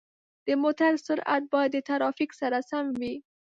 د 0.45 0.47
موټر 0.61 0.91
سرعت 1.05 1.43
باید 1.53 1.71
د 1.73 1.77
ترافیک 1.89 2.31
سره 2.41 2.57
سم 2.69 2.85
وي. 2.99 3.15